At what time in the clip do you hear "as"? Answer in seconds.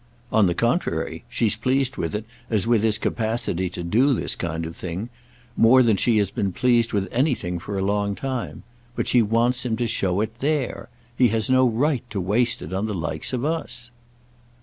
2.49-2.65